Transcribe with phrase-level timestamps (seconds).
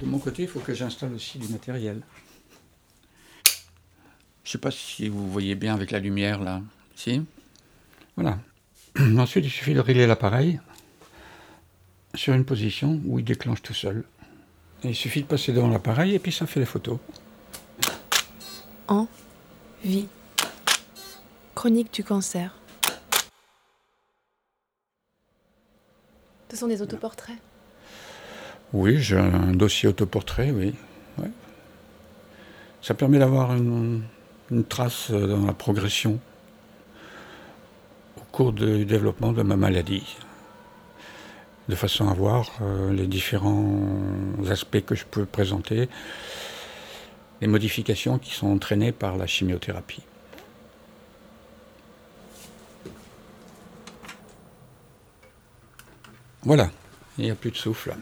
[0.00, 2.00] De mon côté, il faut que j'installe aussi du matériel.
[4.44, 6.62] Je ne sais pas si vous voyez bien avec la lumière là.
[6.96, 7.22] Si?
[8.16, 8.38] Voilà.
[9.18, 10.58] Ensuite, il suffit de régler l'appareil
[12.14, 14.04] sur une position où il déclenche tout seul.
[14.82, 16.98] Et il suffit de passer devant l'appareil et puis ça fait les photos.
[18.88, 19.06] En
[19.84, 20.08] vie.
[21.54, 22.56] Chronique du cancer.
[26.50, 27.38] Ce sont des autoportraits.
[28.72, 30.74] Oui, j'ai un dossier autoportrait, oui.
[32.82, 34.02] Ça permet d'avoir une,
[34.68, 36.18] trace dans la progression
[38.16, 40.16] au cours du développement de ma maladie,
[41.68, 43.80] de façon à voir euh, les différents
[44.48, 45.88] aspects que je peux présenter,
[47.40, 50.02] les modifications qui sont entraînées par la chimiothérapie.
[56.42, 56.70] Voilà,
[57.18, 57.94] il n'y a plus de souffle.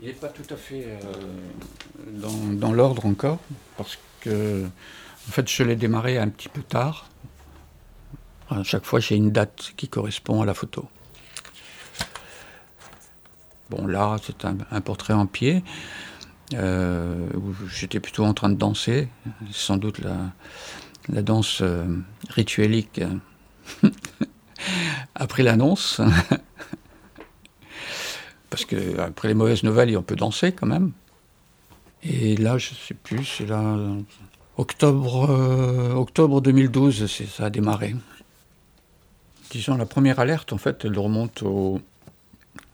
[0.00, 3.38] Il n'est pas tout à fait euh, dans, l'ordre encore,
[3.78, 7.08] parce que en fait je l'ai démarré un petit peu tard.
[8.50, 10.86] À chaque fois j'ai une date qui correspond à la photo.
[13.70, 15.64] Bon là c'est un, portrait en pied,
[16.52, 19.08] euh, où j'étais plutôt en train de danser,
[19.50, 21.86] sans doute la, danse euh,
[22.28, 23.00] rituelique
[25.14, 26.02] après l'annonce.
[28.56, 30.92] Parce que après les mauvaises nouvelles, on peut danser quand même.
[32.02, 33.76] Et là, je ne sais plus, c'est là.
[34.56, 37.94] Octobre, euh, octobre 2012, ça a démarré.
[39.50, 41.82] Disons, la première alerte, en fait, elle remonte au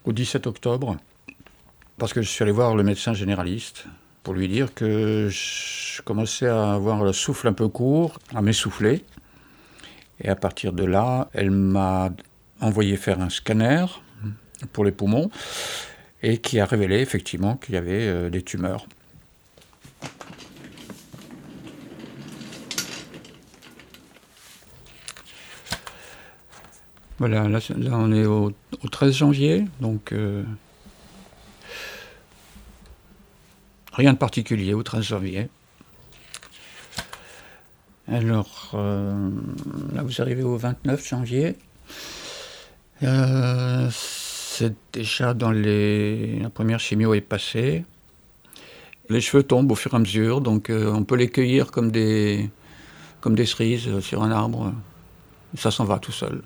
[0.07, 0.99] 17 octobre.
[1.99, 3.87] Parce que je suis allé voir le médecin généraliste
[4.23, 9.05] pour lui dire que je commençais à avoir le souffle un peu court, à m'essouffler.
[10.21, 12.11] Et à partir de là, elle m'a
[12.61, 13.87] envoyé faire un scanner
[14.73, 15.31] pour les poumons
[16.23, 18.87] et qui a révélé effectivement qu'il y avait euh, des tumeurs.
[27.19, 27.61] Voilà, là,
[27.93, 28.53] on est au,
[28.91, 30.43] 13 janvier, donc euh,
[33.93, 35.49] Rien de particulier au 13 janvier.
[38.09, 39.31] Alors, euh,
[39.95, 41.57] là vous arrivez au 29 janvier.
[44.53, 46.39] C'est déjà dans les.
[46.41, 47.85] La première chimio est passée.
[49.09, 51.91] Les cheveux tombent au fur et à mesure, donc euh, on peut les cueillir comme
[51.91, 52.51] des,
[53.21, 54.73] comme des cerises sur un arbre.
[55.57, 56.43] Ça s'en va tout seul.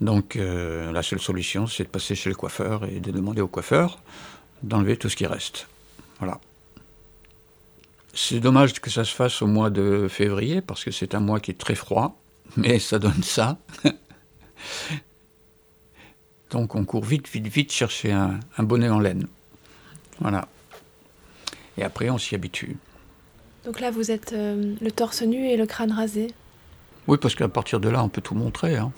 [0.00, 3.98] Donc la seule solution, c'est de passer chez le coiffeur et de demander au coiffeur
[4.62, 5.66] d'enlever tout ce qui reste.
[6.18, 6.40] Voilà.
[8.14, 11.40] C'est dommage que ça se fasse au mois de février, parce que c'est un mois
[11.40, 12.20] qui est très froid,
[12.56, 13.58] mais ça donne ça.
[16.50, 19.26] Donc on court vite, vite, vite chercher un, bonnet en laine.
[20.20, 20.48] Voilà.
[21.76, 22.76] Et après, on s'y habitue.
[23.64, 26.28] Donc là, vous êtes euh, le torse nu et le crâne rasé
[27.06, 28.76] Oui, parce qu'à partir de là, on peut tout montrer.
[28.76, 28.92] Hein.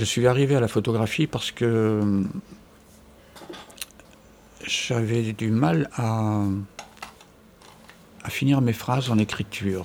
[0.00, 2.22] Je suis arrivé à la photographie parce que euh,
[4.66, 6.42] j'avais du mal à,
[8.24, 9.84] à finir mes phrases en écriture.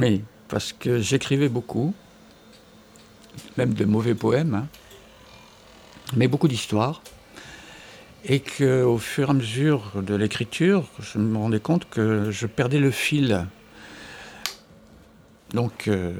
[0.00, 1.94] Oui, parce que j'écrivais beaucoup,
[3.56, 4.66] même de mauvais poèmes, hein,
[6.16, 7.02] mais beaucoup d'histoires.
[8.24, 12.80] Et qu'au fur et à mesure de l'écriture, je me rendais compte que je perdais
[12.80, 13.46] le fil
[15.54, 16.12] donc, euh,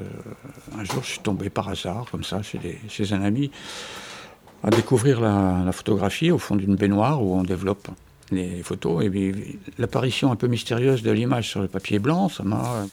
[0.77, 3.51] un jour, je suis tombé par hasard, comme ça, chez, un ami,
[4.63, 7.87] à découvrir la, photographie au fond d'une baignoire où on développe
[8.31, 9.03] les photos.
[9.03, 12.85] Et l'apparition un peu mystérieuse de l'image sur le papier blanc, ça m'a.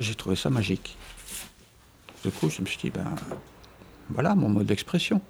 [0.00, 0.96] J'ai trouvé ça magique.
[2.24, 3.04] Du coup, je me suis dit, ben,
[4.08, 5.20] voilà mon mode d'expression.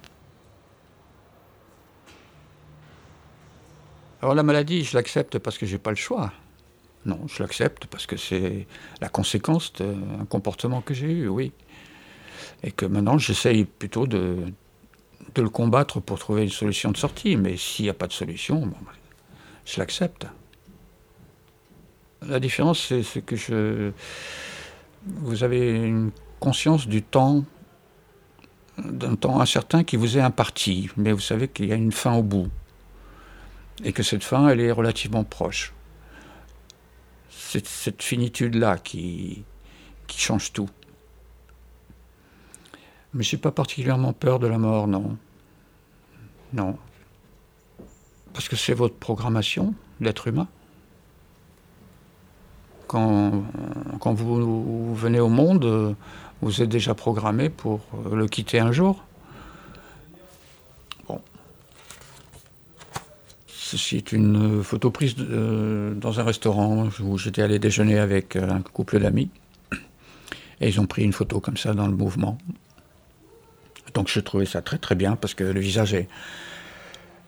[4.21, 6.31] Alors, la maladie, je l'accepte parce que j'ai pas le choix.
[7.05, 8.67] Non, je l'accepte parce que c'est
[9.01, 11.53] la conséquence d'un comportement que j'ai eu, oui.
[12.63, 14.51] Et que maintenant, j'essaye plutôt de,
[15.37, 17.37] le combattre pour trouver une solution de sortie.
[17.37, 18.75] Mais s'il n'y a pas de solution, bon,
[19.65, 20.27] je l'accepte.
[22.27, 23.91] La différence, c'est que je,
[25.05, 26.11] vous avez une
[26.41, 27.45] conscience du temps,
[28.77, 30.89] d'un temps incertain qui vous est imparti.
[30.97, 32.49] Mais vous savez qu'il y a une fin au bout.
[33.85, 35.73] Et que cette fin, elle est relativement proche
[37.29, 39.43] c'est cette finitude-là qui,
[40.07, 40.69] qui change tout.
[43.13, 45.17] Mais j'ai pas particulièrement peur de la mort, non.
[46.53, 46.77] Non.
[48.33, 50.47] Parce que c'est votre programmation, l'être humain.
[52.87, 53.43] Quand,
[53.99, 55.95] quand vous, venez au monde,
[56.41, 57.81] vous êtes déjà programmé pour
[58.11, 59.03] le quitter un jour.
[63.71, 68.99] Ceci est une photo prise dans un restaurant où j'étais allé déjeuner avec un couple
[68.99, 69.29] d'amis.
[70.59, 72.39] Et ils ont pris une photo comme ça dans le mouvement.
[73.93, 76.07] Donc je trouvais ça très très bien parce que le visage est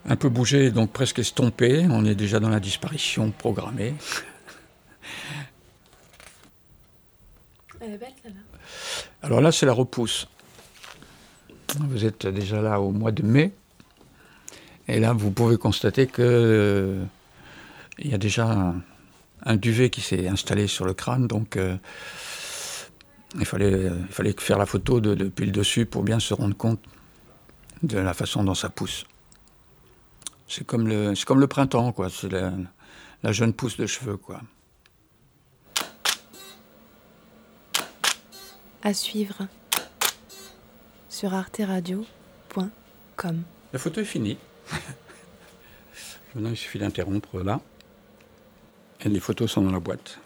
[0.09, 1.85] un peu bougé, donc presque estompé.
[1.91, 3.93] On est déjà dans la disparition programmée.
[7.81, 8.39] Elle est belle celle-là.
[9.21, 10.27] Alors là, c'est la repousse.
[11.79, 13.53] Vous êtes déjà là au mois de mai.
[14.91, 17.05] Et là, vous pouvez constater que euh,
[17.97, 18.75] il y a déjà
[19.45, 21.77] un, duvet qui s'est installé sur le crâne, donc euh,
[23.39, 26.57] il fallait, il fallait faire la photo de, depuis le dessus pour bien se rendre
[26.57, 26.81] compte
[27.83, 29.05] de la façon dont ça pousse.
[30.49, 32.09] C'est comme le, c'est comme le printemps, quoi.
[32.09, 32.51] C'est la,
[33.23, 34.41] la jeune pousse de cheveux, quoi.
[38.83, 39.47] À suivre
[41.07, 43.43] sur arteradio.com.
[43.71, 44.37] La photo est finie.
[46.35, 47.59] Maintenant, il suffit d'interrompre là.
[49.01, 50.19] Et les photos sont dans la boîte.